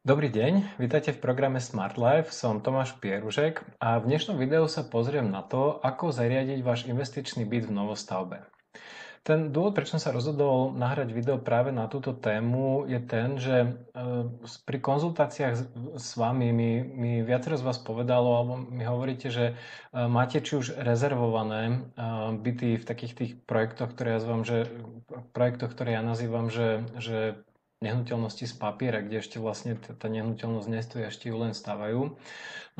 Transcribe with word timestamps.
Dobrý 0.00 0.32
deň, 0.32 0.80
vítajte 0.80 1.12
v 1.12 1.20
programe 1.20 1.60
Smart 1.60 2.00
Life, 2.00 2.32
som 2.32 2.64
Tomáš 2.64 2.96
Pieružek 3.04 3.60
a 3.84 4.00
v 4.00 4.08
dnešnom 4.08 4.40
videu 4.40 4.64
sa 4.64 4.80
pozriem 4.80 5.28
na 5.28 5.44
to, 5.44 5.76
ako 5.76 6.08
zariadiť 6.08 6.64
váš 6.64 6.88
investičný 6.88 7.44
byt 7.44 7.68
v 7.68 7.76
novostavbe. 7.76 8.48
Ten 9.20 9.52
dôvod, 9.52 9.76
prečo 9.76 10.00
som 10.00 10.00
sa 10.00 10.16
rozhodol 10.16 10.72
nahrať 10.72 11.12
video 11.12 11.36
práve 11.36 11.68
na 11.68 11.84
túto 11.84 12.16
tému, 12.16 12.88
je 12.88 12.96
ten, 13.04 13.36
že 13.36 13.56
e, 13.60 13.68
pri 14.64 14.78
konzultáciách 14.80 15.54
s 15.92 16.08
vami 16.16 16.48
mi, 16.48 16.80
mi 16.80 17.12
viacero 17.20 17.60
z 17.60 17.68
vás 17.68 17.76
povedalo, 17.76 18.40
alebo 18.40 18.56
mi 18.56 18.88
hovoríte, 18.88 19.28
že 19.28 19.52
e, 19.52 19.54
máte 20.08 20.40
či 20.40 20.56
už 20.56 20.80
rezervované 20.80 21.60
e, 21.68 21.78
byty 22.40 22.80
v 22.80 22.88
takých 22.88 23.12
tých 23.12 23.32
projektoch, 23.44 23.92
ktoré 23.92 24.16
ja 24.16 24.24
zvam, 24.24 24.48
že, 24.48 24.64
projektoch, 25.36 25.76
ktoré 25.76 26.00
ja 26.00 26.02
nazývam, 26.02 26.48
že, 26.48 26.88
že 26.96 27.36
nehnuteľnosti 27.80 28.44
z 28.44 28.54
papiera, 28.60 29.00
kde 29.00 29.24
ešte 29.24 29.40
vlastne 29.40 29.72
tá 29.80 30.06
nehnuteľnosť 30.12 30.68
nestojí, 30.68 31.02
ešte 31.08 31.32
ju 31.32 31.36
len 31.40 31.56
stávajú. 31.56 32.12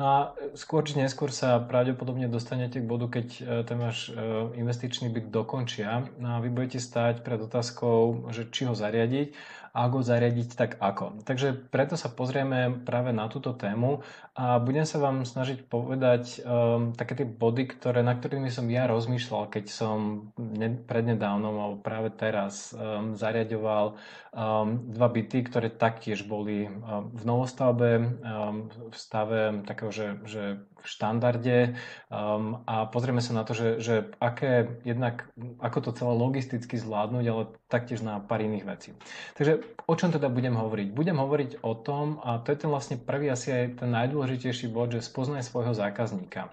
No 0.01 0.09
a 0.09 0.17
skôr 0.57 0.81
či 0.81 0.97
neskôr 0.97 1.29
sa 1.29 1.61
pravdepodobne 1.61 2.25
dostanete 2.25 2.81
k 2.81 2.89
bodu, 2.89 3.05
keď 3.05 3.27
e, 3.37 3.41
ten 3.61 3.77
váš 3.77 4.09
e, 4.09 4.17
investičný 4.57 5.13
byt 5.13 5.29
dokončia 5.29 6.09
no 6.17 6.27
a 6.33 6.41
vy 6.41 6.49
budete 6.49 6.81
stať 6.81 7.21
pred 7.21 7.37
otázkou, 7.37 8.25
že 8.33 8.49
či 8.49 8.65
ho 8.65 8.73
zariadiť 8.73 9.37
a 9.71 9.87
ako 9.87 10.03
zariadiť, 10.03 10.49
tak 10.59 10.71
ako. 10.83 11.23
Takže 11.23 11.55
preto 11.71 11.95
sa 11.95 12.11
pozrieme 12.11 12.83
práve 12.83 13.15
na 13.15 13.31
túto 13.31 13.55
tému 13.55 14.03
a 14.35 14.59
budem 14.59 14.83
sa 14.83 14.99
vám 14.99 15.23
snažiť 15.23 15.63
povedať 15.67 16.43
um, 16.43 16.91
také 16.91 17.23
tie 17.23 17.27
body, 17.27 17.71
ktoré, 17.71 18.03
na 18.03 18.11
ktorými 18.11 18.51
som 18.51 18.67
ja 18.67 18.83
rozmýšľal, 18.91 19.47
keď 19.47 19.71
som 19.71 20.27
ne, 20.35 20.75
prednedávnom 20.75 21.55
alebo 21.55 21.77
práve 21.79 22.11
teraz 22.11 22.75
um, 22.75 23.15
zariadoval 23.15 23.95
um, 24.35 24.91
dva 24.91 25.07
byty, 25.07 25.39
ktoré 25.47 25.71
taktiež 25.71 26.27
boli 26.27 26.67
um, 26.67 27.07
v 27.15 27.23
novostavbe, 27.23 27.91
um, 27.95 28.67
v 28.91 28.95
stave 28.95 29.63
takého, 29.63 29.90
že, 29.91 30.17
že 30.25 30.43
v 30.81 30.85
štandarde 30.87 31.77
um, 32.09 32.65
a 32.65 32.89
pozrieme 32.89 33.21
sa 33.21 33.37
na 33.37 33.45
to, 33.45 33.53
že, 33.53 33.77
že 33.77 33.95
aké, 34.17 34.81
jednak, 34.81 35.29
ako 35.61 35.77
to 35.85 35.91
celé 35.93 36.13
logisticky 36.17 36.75
zvládnuť, 36.81 37.25
ale 37.29 37.43
taktiež 37.69 38.01
na 38.01 38.17
pár 38.17 38.41
iných 38.41 38.65
vecí. 38.65 38.89
Takže 39.37 39.61
o 39.85 39.93
čom 39.93 40.09
teda 40.09 40.27
budem 40.33 40.57
hovoriť? 40.57 40.87
Budem 40.89 41.21
hovoriť 41.21 41.61
o 41.61 41.77
tom, 41.77 42.17
a 42.25 42.41
to 42.41 42.49
je 42.49 42.57
ten 42.65 42.69
vlastne 42.73 42.97
prvý 42.97 43.29
asi 43.29 43.53
aj 43.53 43.85
ten 43.85 43.89
najdôležitejší 43.93 44.73
bod, 44.73 44.97
že 44.97 45.05
spoznaj 45.05 45.45
svojho 45.45 45.77
zákazníka. 45.77 46.49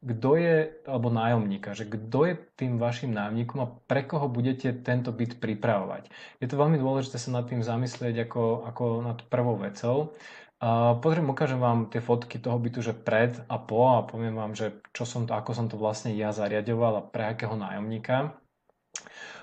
Kto 0.00 0.40
je, 0.40 0.72
alebo 0.88 1.12
nájomníka, 1.12 1.76
že 1.76 1.84
kto 1.84 2.24
je 2.24 2.34
tým 2.56 2.80
vašim 2.80 3.12
nájomníkom 3.12 3.58
a 3.60 3.68
pre 3.84 4.08
koho 4.08 4.32
budete 4.32 4.72
tento 4.80 5.12
byt 5.12 5.36
pripravovať. 5.36 6.08
Je 6.40 6.48
to 6.48 6.56
veľmi 6.56 6.80
dôležité 6.80 7.20
sa 7.20 7.36
nad 7.36 7.44
tým 7.44 7.60
zamyslieť 7.60 8.24
ako, 8.24 8.64
ako 8.64 8.84
nad 9.04 9.20
prvou 9.28 9.60
vecou. 9.60 10.16
Uh, 10.60 11.00
pozriem, 11.00 11.24
ukážem 11.24 11.56
vám 11.56 11.88
tie 11.88 12.04
fotky 12.04 12.36
toho 12.36 12.60
bytu, 12.60 12.84
že 12.84 12.92
pred 12.92 13.32
a 13.48 13.56
po 13.56 13.96
a 13.96 14.04
poviem 14.04 14.36
vám, 14.36 14.52
že 14.52 14.76
čo 14.92 15.08
som 15.08 15.24
to, 15.24 15.32
ako 15.32 15.56
som 15.56 15.72
to 15.72 15.80
vlastne 15.80 16.12
ja 16.12 16.36
zariadoval 16.36 17.00
a 17.00 17.06
pre 17.08 17.32
akého 17.32 17.56
nájomníka. 17.56 18.36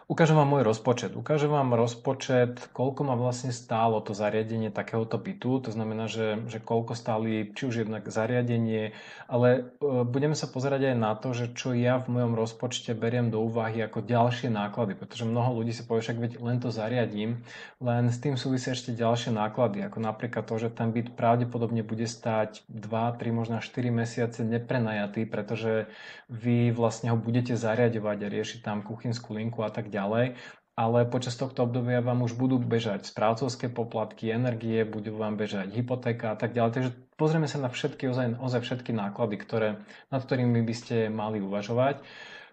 Ukážem 0.08 0.40
vám 0.40 0.48
môj 0.48 0.64
rozpočet. 0.64 1.20
Ukážem 1.20 1.52
vám 1.52 1.76
rozpočet, 1.76 2.72
koľko 2.72 3.12
ma 3.12 3.20
vlastne 3.20 3.52
stálo 3.52 4.00
to 4.00 4.16
zariadenie 4.16 4.72
takéhoto 4.72 5.20
bytu. 5.20 5.60
To 5.68 5.72
znamená, 5.76 6.08
že, 6.08 6.48
že 6.48 6.64
koľko 6.64 6.96
stáli 6.96 7.52
či 7.52 7.68
už 7.68 7.84
jednak 7.84 8.08
zariadenie, 8.08 8.96
ale 9.28 9.48
e, 9.84 10.08
budeme 10.08 10.32
sa 10.32 10.48
pozerať 10.48 10.96
aj 10.96 10.96
na 10.96 11.12
to, 11.12 11.36
že 11.36 11.52
čo 11.52 11.76
ja 11.76 12.00
v 12.00 12.08
mojom 12.08 12.40
rozpočte 12.40 12.96
beriem 12.96 13.28
do 13.28 13.44
úvahy 13.44 13.84
ako 13.84 14.00
ďalšie 14.00 14.48
náklady, 14.48 14.96
pretože 14.96 15.28
mnoho 15.28 15.60
ľudí 15.60 15.76
si 15.76 15.84
povie, 15.84 16.00
však 16.00 16.24
veď 16.24 16.32
len 16.40 16.64
to 16.64 16.72
zariadím, 16.72 17.44
len 17.84 18.08
s 18.08 18.24
tým 18.24 18.40
súvisia 18.40 18.80
ešte 18.80 18.96
ďalšie 18.96 19.36
náklady, 19.36 19.84
ako 19.92 20.00
napríklad 20.00 20.48
to, 20.48 20.56
že 20.56 20.72
ten 20.72 20.96
byt 20.96 21.20
pravdepodobne 21.20 21.84
bude 21.84 22.08
stáť 22.08 22.64
2, 22.72 23.20
3, 23.20 23.28
možno 23.36 23.60
4 23.60 23.76
mesiace 23.92 24.48
neprenajatý, 24.48 25.28
pretože 25.28 25.92
vy 26.32 26.72
vlastne 26.72 27.12
ho 27.12 27.20
budete 27.20 27.60
zariadovať 27.60 28.18
a 28.24 28.32
riešiť 28.32 28.60
tam 28.64 28.80
kuchynskú 28.88 29.36
linku 29.36 29.68
a 29.68 29.72
tak 29.72 29.92
ďalej 29.92 29.97
ďalej, 29.98 30.38
ale 30.78 31.10
počas 31.10 31.34
tohto 31.34 31.66
obdobia 31.66 32.06
vám 32.06 32.22
už 32.22 32.38
budú 32.38 32.62
bežať 32.62 33.10
správcovské 33.10 33.66
poplatky, 33.74 34.30
energie, 34.30 34.86
budú 34.86 35.18
vám 35.18 35.34
bežať 35.34 35.74
hypotéka 35.74 36.32
a 36.32 36.38
tak 36.38 36.54
ďalej. 36.54 36.72
Takže 36.78 36.92
pozrieme 37.18 37.50
sa 37.50 37.58
na 37.58 37.74
všetky, 37.74 38.06
ozaj, 38.14 38.38
ozaj 38.38 38.62
všetky 38.62 38.94
náklady, 38.94 39.36
ktoré, 39.42 39.70
nad 40.14 40.22
ktorými 40.22 40.62
by 40.62 40.76
ste 40.78 41.10
mali 41.10 41.42
uvažovať. 41.42 42.06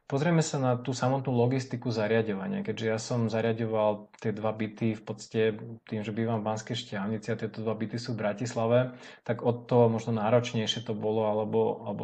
Pozrieme 0.04 0.44
sa 0.44 0.60
na 0.60 0.76
tú 0.76 0.92
samotnú 0.92 1.32
logistiku 1.32 1.88
zariadovania. 1.88 2.60
Keďže 2.60 2.86
ja 2.92 2.98
som 3.00 3.32
zariadoval 3.32 4.12
tie 4.20 4.36
dva 4.36 4.52
byty 4.52 5.00
v 5.00 5.02
podstate 5.02 5.56
tým, 5.88 6.04
že 6.04 6.12
bývam 6.12 6.44
v 6.44 6.52
Banskej 6.52 6.76
Štiavnici 6.76 7.32
a 7.32 7.40
tieto 7.40 7.64
dva 7.64 7.72
byty 7.72 7.96
sú 7.96 8.12
v 8.12 8.20
Bratislave, 8.20 8.92
tak 9.24 9.40
od 9.40 9.64
to 9.64 9.88
možno 9.88 10.12
náročnejšie 10.20 10.84
to 10.84 10.92
bolo 10.92 11.24
alebo, 11.24 11.88
alebo 11.88 12.02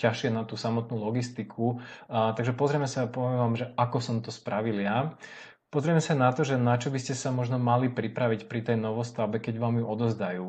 ťažšie 0.00 0.32
na 0.32 0.48
tú 0.48 0.56
samotnú 0.56 0.96
logistiku. 0.96 1.84
A, 2.08 2.32
takže 2.32 2.56
pozrieme 2.56 2.88
sa 2.88 3.04
a 3.04 3.12
poviem 3.12 3.36
vám, 3.36 3.54
že 3.60 3.68
ako 3.76 3.98
som 4.00 4.24
to 4.24 4.32
spravil 4.32 4.80
ja. 4.80 5.12
Pozrieme 5.66 5.98
sa 5.98 6.14
na 6.14 6.30
to, 6.30 6.46
že 6.46 6.62
na 6.62 6.78
čo 6.78 6.94
by 6.94 6.98
ste 7.02 7.18
sa 7.18 7.34
možno 7.34 7.58
mali 7.58 7.90
pripraviť 7.90 8.46
pri 8.46 8.60
tej 8.62 8.78
novostavbe, 8.78 9.42
keď 9.42 9.58
vám 9.58 9.82
ju 9.82 9.84
odozdajú. 9.90 10.46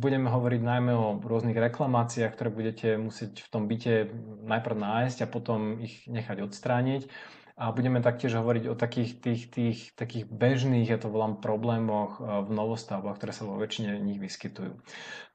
Budeme 0.00 0.32
hovoriť 0.32 0.60
najmä 0.64 0.92
o 0.96 1.20
rôznych 1.20 1.54
reklamáciách, 1.54 2.32
ktoré 2.32 2.48
budete 2.48 2.88
musieť 2.96 3.44
v 3.44 3.48
tom 3.52 3.68
byte 3.68 4.08
najprv 4.48 4.76
nájsť 4.80 5.18
a 5.20 5.28
potom 5.28 5.84
ich 5.84 6.08
nechať 6.08 6.40
odstrániť. 6.40 7.12
A 7.60 7.76
budeme 7.76 8.00
taktiež 8.00 8.40
hovoriť 8.40 8.72
o 8.72 8.74
takých 8.74 9.20
tých, 9.20 9.42
tých 9.52 9.78
takých 9.92 10.24
bežných, 10.32 10.88
ja 10.88 10.96
to 10.96 11.12
volám, 11.12 11.44
problémoch 11.44 12.16
eh, 12.16 12.24
v 12.40 12.50
novostavbách, 12.56 13.20
ktoré 13.20 13.32
sa 13.36 13.44
vo 13.44 13.60
väčšine 13.60 14.00
nich 14.00 14.16
vyskytujú. 14.16 14.80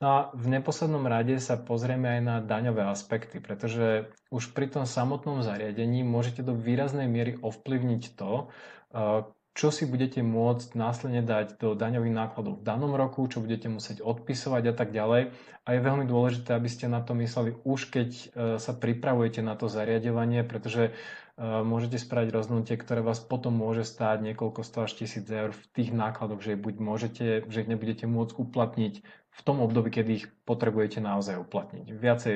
No 0.02 0.08
a 0.10 0.18
v 0.34 0.46
neposlednom 0.50 1.06
rade 1.06 1.38
sa 1.38 1.62
pozrieme 1.62 2.18
aj 2.18 2.22
na 2.26 2.36
daňové 2.42 2.82
aspekty, 2.90 3.38
pretože 3.38 4.10
už 4.34 4.58
pri 4.58 4.74
tom 4.74 4.90
samotnom 4.90 5.46
zariadení 5.46 6.02
môžete 6.02 6.42
do 6.42 6.58
výraznej 6.58 7.06
miery 7.06 7.38
ovplyvniť 7.38 8.04
to, 8.18 8.50
eh, 8.98 9.30
čo 9.56 9.72
si 9.72 9.88
budete 9.88 10.20
môcť 10.20 10.76
následne 10.76 11.24
dať 11.24 11.58
do 11.64 11.74
daňových 11.80 12.12
nákladov 12.12 12.60
v 12.60 12.68
danom 12.68 12.92
roku, 12.92 13.24
čo 13.26 13.40
budete 13.40 13.72
musieť 13.72 14.04
odpisovať 14.04 14.64
a 14.70 14.74
tak 14.76 14.92
ďalej. 14.92 15.32
A 15.66 15.68
je 15.74 15.80
veľmi 15.80 16.06
dôležité, 16.06 16.52
aby 16.54 16.68
ste 16.68 16.92
na 16.92 17.00
to 17.00 17.16
mysleli 17.16 17.56
už 17.64 17.90
keď 17.90 18.10
eh, 18.12 18.28
sa 18.60 18.76
pripravujete 18.76 19.40
na 19.40 19.56
to 19.56 19.72
zariadovanie, 19.72 20.44
pretože 20.44 20.92
môžete 21.38 22.00
spraviť 22.00 22.32
rozhodnutie, 22.32 22.80
ktoré 22.80 23.04
vás 23.04 23.20
potom 23.20 23.52
môže 23.52 23.84
stáť 23.84 24.24
niekoľko 24.24 24.64
sto 24.64 24.88
až 24.88 24.96
tisíc 24.96 25.28
eur 25.28 25.52
v 25.52 25.64
tých 25.76 25.92
nákladoch, 25.92 26.40
že 26.40 26.56
buď 26.56 26.76
môžete, 26.80 27.26
že 27.52 27.60
ich 27.60 27.68
nebudete 27.68 28.08
môcť 28.08 28.40
uplatniť 28.40 28.94
v 29.36 29.42
tom 29.44 29.60
období, 29.60 29.92
kedy 29.92 30.12
ich 30.16 30.26
potrebujete 30.48 31.04
naozaj 31.04 31.36
uplatniť. 31.44 31.92
Viacej 31.92 32.34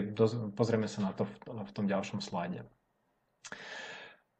pozrieme 0.51 0.91
sa 0.91 0.99
na 0.99 1.11
to 1.15 1.23
v, 1.47 1.71
tom 1.71 1.87
ďalšom 1.87 2.19
slajde. 2.19 2.67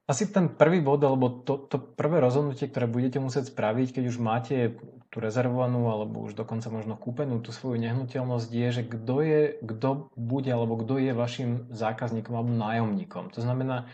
Asi 0.10 0.26
ten 0.34 0.50
prvý 0.50 0.82
bod, 0.82 1.06
alebo 1.06 1.30
to, 1.46 1.70
to 1.70 1.78
prvé 1.78 2.18
rozhodnutie, 2.18 2.66
ktoré 2.66 2.90
budete 2.90 3.22
musieť 3.22 3.54
spraviť, 3.54 4.02
keď 4.02 4.04
už 4.10 4.18
máte 4.18 4.74
tú 5.14 5.22
rezervovanú 5.22 5.86
alebo 5.86 6.26
už 6.26 6.34
dokonca 6.34 6.74
možno 6.74 6.98
kúpenú 6.98 7.46
tú 7.46 7.54
svoju 7.54 7.78
nehnuteľnosť, 7.78 8.50
je, 8.50 8.68
že 8.74 8.84
kto 8.90 9.16
je, 9.22 9.42
kto 9.62 10.10
bude 10.18 10.50
alebo 10.50 10.82
kto 10.82 10.98
je 10.98 11.14
vašim 11.14 11.70
zákazníkom 11.70 12.34
alebo 12.34 12.50
nájomníkom. 12.58 13.30
To 13.38 13.40
znamená, 13.46 13.86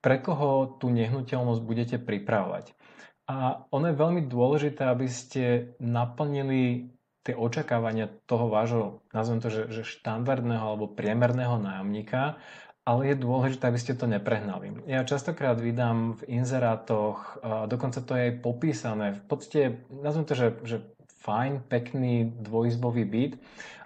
pre 0.00 0.16
koho 0.24 0.80
tú 0.80 0.88
nehnuteľnosť 0.88 1.60
budete 1.60 1.96
pripravovať. 2.00 2.72
A 3.28 3.68
ono 3.68 3.92
je 3.92 4.00
veľmi 4.00 4.22
dôležité, 4.32 4.88
aby 4.88 5.12
ste 5.12 5.76
naplnili 5.76 6.88
tie 7.20 7.36
očakávania 7.36 8.08
toho 8.24 8.48
vášho, 8.48 9.04
nazvem 9.12 9.44
to, 9.44 9.52
že, 9.52 9.62
že 9.68 9.82
štandardného 9.84 10.64
alebo 10.64 10.88
priemerného 10.88 11.60
nájomníka, 11.60 12.40
ale 12.90 13.14
je 13.14 13.22
dôležité, 13.22 13.70
aby 13.70 13.78
ste 13.78 13.94
to 13.94 14.10
neprehnali. 14.10 14.74
Ja 14.90 15.06
častokrát 15.06 15.62
vydám 15.62 16.18
v 16.18 16.42
inzerátoch, 16.42 17.38
dokonca 17.70 18.02
to 18.02 18.18
je 18.18 18.22
aj 18.26 18.34
popísané, 18.42 19.06
v 19.14 19.24
podstate, 19.30 19.62
nazvem 19.94 20.26
to, 20.26 20.34
že, 20.34 20.48
že 20.66 20.76
fajn, 21.22 21.70
pekný 21.70 22.34
dvojizbový 22.42 23.06
byt, 23.06 23.32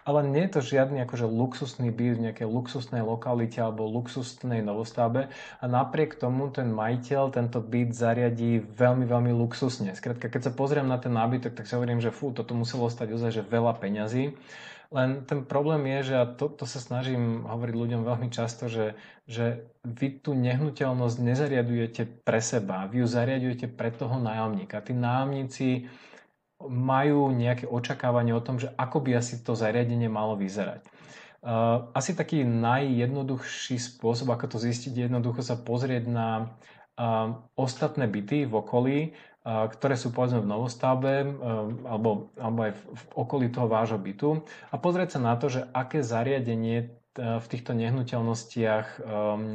ale 0.05 0.21
nie 0.25 0.45
je 0.45 0.53
to 0.57 0.61
žiadny 0.61 1.01
akože 1.09 1.25
luxusný 1.25 1.89
byt 1.89 2.21
v 2.21 2.25
nejakej 2.29 2.49
luxusnej 2.49 3.01
lokalite 3.01 3.57
alebo 3.57 3.89
luxusnej 3.89 4.61
novostavbe 4.61 5.33
a 5.33 5.65
napriek 5.65 6.21
tomu 6.21 6.53
ten 6.53 6.69
majiteľ 6.69 7.33
tento 7.33 7.61
byt 7.65 7.97
zariadí 7.97 8.61
veľmi, 8.61 9.09
veľmi 9.09 9.33
luxusne. 9.33 9.97
Skrátka, 9.97 10.29
keď 10.29 10.49
sa 10.49 10.53
pozriem 10.53 10.85
na 10.85 11.01
ten 11.01 11.13
nábytok, 11.13 11.57
tak 11.57 11.65
si 11.65 11.73
hovorím, 11.73 12.05
že 12.05 12.13
fú, 12.13 12.37
toto 12.37 12.53
muselo 12.53 12.93
stať 12.93 13.17
ozaj, 13.17 13.31
že 13.41 13.43
veľa 13.49 13.81
peňazí. 13.81 14.37
Len 14.95 15.27
ten 15.27 15.43
problém 15.43 15.91
je, 15.99 16.15
že 16.15 16.15
a 16.15 16.25
to, 16.25 16.47
to 16.47 16.71
sa 16.71 16.79
snažím 16.79 17.43
hovoriť 17.43 17.75
ľuďom 17.75 18.03
veľmi 18.07 18.31
často, 18.31 18.71
že, 18.71 18.95
že 19.27 19.67
vy 19.83 20.23
tú 20.23 20.39
nehnuteľnosť 20.39 21.17
nezariadujete 21.19 22.23
pre 22.23 22.39
seba, 22.39 22.87
vy 22.87 23.03
ju 23.03 23.07
zariadujete 23.11 23.67
pre 23.75 23.91
toho 23.91 24.23
nájomníka. 24.23 24.79
Tí 24.87 24.95
nájomníci 24.95 25.91
majú 26.63 27.35
nejaké 27.35 27.67
očakávanie 27.67 28.39
o 28.39 28.45
tom, 28.45 28.63
že 28.63 28.71
ako 28.79 29.03
by 29.03 29.19
asi 29.19 29.43
to 29.43 29.59
zariadenie 29.59 30.07
malo 30.07 30.39
vyzerať. 30.39 30.87
Uh, 31.45 31.91
asi 31.93 32.17
taký 32.17 32.47
najjednoduchší 32.47 33.77
spôsob, 33.77 34.31
ako 34.31 34.57
to 34.57 34.59
zistiť, 34.63 34.95
je 34.97 35.03
jednoducho 35.11 35.45
sa 35.45 35.59
pozrieť 35.61 36.09
na 36.09 36.29
uh, 36.97 37.37
ostatné 37.59 38.09
byty 38.09 38.47
v 38.47 38.55
okolí 38.55 38.99
ktoré 39.45 39.95
sú 40.01 40.09
povedzme 40.09 40.41
v 40.41 40.49
novostavbe 40.49 41.13
alebo, 41.85 42.33
alebo 42.41 42.59
aj 42.65 42.73
v 42.73 43.05
okolí 43.13 43.53
toho 43.53 43.69
vášho 43.69 44.01
bytu 44.01 44.41
a 44.73 44.81
pozrieť 44.81 45.17
sa 45.17 45.21
na 45.21 45.37
to, 45.37 45.53
že 45.53 45.69
aké 45.77 46.01
zariadenie 46.01 46.89
v 47.15 47.47
týchto 47.47 47.79
nehnuteľnostiach 47.79 48.87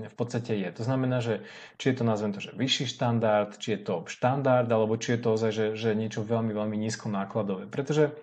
v 0.07 0.15
podstate 0.15 0.55
je. 0.55 0.69
To 0.79 0.83
znamená, 0.87 1.19
že 1.19 1.43
či 1.75 1.91
je 1.91 1.95
to, 1.99 2.03
nazvem 2.07 2.31
to, 2.31 2.39
že 2.39 2.55
vyšší 2.55 2.87
štandard, 2.87 3.51
či 3.59 3.75
je 3.75 3.79
to 3.83 4.07
štandard, 4.07 4.71
alebo 4.71 4.95
či 4.95 5.17
je 5.17 5.19
to 5.19 5.35
ozaj, 5.35 5.51
že, 5.51 5.65
že 5.75 5.91
niečo 5.91 6.23
veľmi, 6.23 6.55
veľmi 6.55 6.77
nízko 6.79 7.11
nákladové. 7.11 7.67
Pretože 7.67 8.15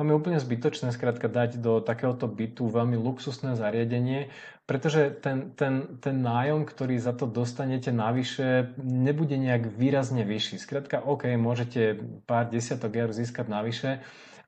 Máme 0.00 0.16
úplne 0.16 0.40
zbytočné 0.40 0.88
skrátka 0.88 1.28
dať 1.28 1.60
do 1.60 1.84
takéhoto 1.84 2.24
bytu 2.24 2.64
veľmi 2.64 2.96
luxusné 2.96 3.60
zariadenie, 3.60 4.32
pretože 4.64 5.12
ten, 5.20 5.52
ten, 5.52 6.00
ten 6.00 6.16
nájom, 6.24 6.64
ktorý 6.64 6.96
za 6.96 7.12
to 7.12 7.28
dostanete 7.28 7.92
navyše, 7.92 8.72
nebude 8.80 9.36
nejak 9.36 9.68
výrazne 9.76 10.24
vyšší. 10.24 10.56
Skrátka, 10.56 11.04
OK, 11.04 11.36
môžete 11.36 12.00
pár 12.24 12.48
desiatok 12.48 12.96
eur 12.96 13.12
získať 13.12 13.46
navyše, 13.52 14.00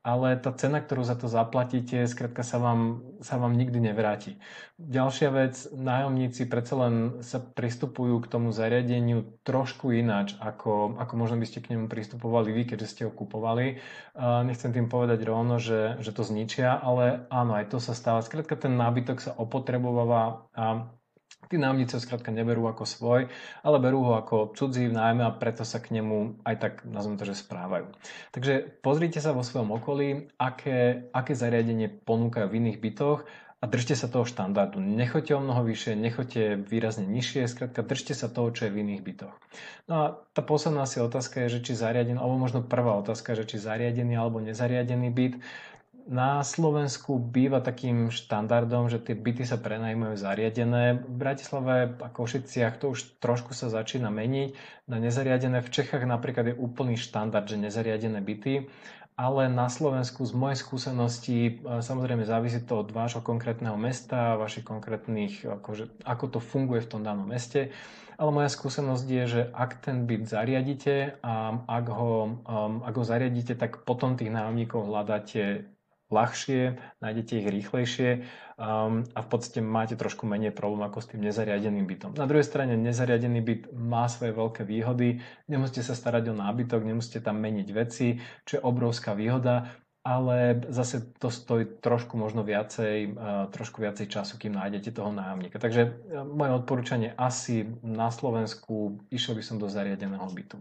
ale 0.05 0.37
tá 0.37 0.53
cena, 0.53 0.85
ktorú 0.85 1.01
za 1.01 1.17
to 1.17 1.33
zaplatíte, 1.33 2.05
skrátka 2.05 2.45
sa 2.45 2.61
vám, 2.61 3.01
sa 3.25 3.41
vám 3.41 3.57
nikdy 3.57 3.89
nevráti. 3.89 4.37
Ďalšia 4.77 5.29
vec, 5.33 5.55
nájomníci 5.73 6.45
predsa 6.45 6.77
len 6.85 7.25
sa 7.25 7.41
pristupujú 7.41 8.21
k 8.21 8.29
tomu 8.29 8.53
zariadeniu 8.53 9.25
trošku 9.49 9.97
ináč, 9.97 10.37
ako, 10.45 11.01
ako 11.01 11.13
možno 11.17 11.41
by 11.41 11.47
ste 11.49 11.65
k 11.65 11.73
nemu 11.73 11.89
pristupovali 11.89 12.53
vy, 12.53 12.63
keďže 12.69 12.91
ste 12.93 13.03
ho 13.09 13.13
kupovali. 13.17 13.81
Nechcem 14.45 14.77
tým 14.77 14.93
povedať 14.93 15.25
rovno, 15.25 15.57
že, 15.57 15.97
že 16.05 16.13
to 16.13 16.21
zničia, 16.21 16.77
ale 16.77 17.25
áno, 17.33 17.57
aj 17.57 17.73
to 17.73 17.81
sa 17.81 17.97
stáva. 17.97 18.21
Skrátka 18.21 18.61
ten 18.61 18.77
nábytok 18.77 19.25
sa 19.25 19.33
opotrebováva 19.33 20.53
a 20.53 20.93
Tí 21.49 21.61
nájomníci 21.61 21.97
ho 21.97 22.01
skrátka 22.01 22.33
neberú 22.33 22.65
ako 22.69 22.85
svoj, 22.89 23.29
ale 23.61 23.77
berú 23.79 24.05
ho 24.07 24.13
ako 24.17 24.57
cudzí 24.57 24.89
najmä 24.89 25.25
a 25.25 25.37
preto 25.37 25.63
sa 25.63 25.81
k 25.81 26.01
nemu 26.01 26.41
aj 26.45 26.55
tak, 26.61 26.75
nazvem 26.89 27.21
to, 27.21 27.29
že 27.29 27.45
správajú. 27.45 27.93
Takže 28.33 28.81
pozrite 28.81 29.21
sa 29.21 29.37
vo 29.37 29.45
svojom 29.45 29.73
okolí, 29.77 30.33
aké, 30.41 31.09
aké 31.13 31.33
zariadenie 31.37 31.89
ponúkajú 31.93 32.47
v 32.49 32.57
iných 32.61 32.79
bytoch 32.81 33.29
a 33.65 33.65
držte 33.65 33.97
sa 33.97 34.13
toho 34.13 34.29
štandardu. 34.29 34.77
Nechoďte 34.77 35.33
o 35.37 35.41
mnoho 35.41 35.65
vyššie, 35.65 35.97
nechoďte 35.97 36.69
výrazne 36.69 37.09
nižšie, 37.09 37.49
skrátka 37.49 37.81
držte 37.81 38.13
sa 38.13 38.29
toho, 38.29 38.53
čo 38.53 38.69
je 38.69 38.75
v 38.77 38.85
iných 38.85 39.01
bytoch. 39.01 39.33
No 39.89 39.95
a 39.97 40.05
tá 40.37 40.45
posledná 40.45 40.85
si 40.85 41.01
otázka 41.01 41.49
je, 41.49 41.57
že 41.57 41.73
či 41.73 41.73
zariadený, 41.73 42.21
alebo 42.21 42.37
možno 42.37 42.61
prvá 42.61 42.93
otázka, 43.01 43.33
že 43.33 43.49
či 43.49 43.57
zariadený 43.57 44.21
alebo 44.21 44.45
nezariadený 44.45 45.09
byt 45.09 45.35
na 46.05 46.45
Slovensku 46.45 47.17
býva 47.17 47.65
takým 47.65 48.13
štandardom, 48.13 48.93
že 48.93 49.01
tie 49.01 49.17
byty 49.17 49.49
sa 49.49 49.57
prenajmujú 49.57 50.21
zariadené. 50.21 51.01
V 51.01 51.15
Bratislave 51.17 51.97
a 51.97 52.09
Košiciach 52.13 52.77
to 52.77 52.93
už 52.93 53.21
trošku 53.25 53.57
sa 53.57 53.73
začína 53.73 54.13
meniť 54.13 54.53
na 54.85 55.01
nezariadené. 55.01 55.65
V 55.65 55.73
Čechách 55.73 56.05
napríklad 56.05 56.53
je 56.53 56.61
úplný 56.61 57.01
štandard, 57.01 57.49
že 57.49 57.57
nezariadené 57.57 58.21
byty. 58.21 58.69
Ale 59.15 59.47
na 59.47 59.71
Slovensku 59.71 60.27
z 60.27 60.35
mojej 60.35 60.59
skúsenosti 60.59 61.39
e, 61.47 61.53
samozrejme 61.79 62.27
závisí 62.27 62.59
to 62.67 62.83
od 62.83 62.91
vášho 62.91 63.23
konkrétneho 63.23 63.79
mesta, 63.79 64.35
vašich 64.35 64.67
konkrétnych, 64.67 65.47
akože, 65.47 66.03
ako 66.03 66.25
to 66.35 66.41
funguje 66.43 66.83
v 66.83 66.91
tom 66.91 67.07
danom 67.07 67.31
meste. 67.31 67.71
Ale 68.19 68.31
moja 68.35 68.51
skúsenosť 68.51 69.07
je, 69.07 69.25
že 69.27 69.43
ak 69.55 69.87
ten 69.87 70.07
byt 70.07 70.27
zariadíte 70.27 71.19
a 71.23 71.63
ak 71.67 71.87
ho, 71.91 72.43
um, 72.43 72.83
ak 72.83 72.95
ho 72.95 73.05
zariadíte, 73.07 73.59
tak 73.59 73.87
potom 73.87 74.19
tých 74.19 74.31
nájomníkov 74.31 74.87
hľadáte 74.87 75.74
ľahšie, 76.15 76.79
nájdete 77.03 77.33
ich 77.43 77.49
rýchlejšie 77.51 78.11
um, 78.55 79.03
a 79.03 79.21
v 79.21 79.29
podstate 79.29 79.59
máte 79.59 79.99
trošku 79.99 80.31
menej 80.31 80.55
problém 80.55 80.87
ako 80.87 81.03
s 81.03 81.11
tým 81.11 81.27
nezariadeným 81.27 81.91
bytom. 81.91 82.15
Na 82.15 82.31
druhej 82.31 82.47
strane 82.47 82.79
nezariadený 82.79 83.41
byt 83.43 83.63
má 83.75 84.07
svoje 84.07 84.31
veľké 84.31 84.63
výhody, 84.63 85.19
nemusíte 85.51 85.83
sa 85.83 85.99
starať 85.99 86.31
o 86.31 86.39
nábytok, 86.39 86.87
nemusíte 86.87 87.19
tam 87.19 87.43
meniť 87.43 87.69
veci, 87.75 88.23
čo 88.47 88.53
je 88.57 88.63
obrovská 88.63 89.19
výhoda, 89.19 89.75
ale 90.05 90.61
zase 90.69 91.17
to 91.17 91.33
stojí 91.33 91.81
trošku 91.81 92.21
možno 92.21 92.45
viacej, 92.45 92.97
uh, 93.17 93.49
trošku 93.49 93.81
viacej 93.81 94.07
času, 94.07 94.37
kým 94.37 94.53
nájdete 94.55 94.93
toho 94.93 95.09
nájomníka. 95.11 95.57
Takže 95.57 95.83
uh, 95.89 96.23
moje 96.29 96.53
odporúčanie 96.55 97.11
asi 97.17 97.67
na 97.81 98.13
Slovensku 98.13 99.03
išiel 99.11 99.35
by 99.35 99.43
som 99.43 99.57
do 99.57 99.67
zariadeného 99.67 100.29
bytu. 100.29 100.61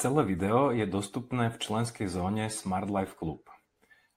Celé 0.00 0.24
video 0.24 0.72
je 0.72 0.88
dostupné 0.88 1.52
v 1.52 1.60
členskej 1.60 2.08
zóne 2.08 2.48
Smart 2.48 2.88
Life 2.88 3.20
Club. 3.20 3.44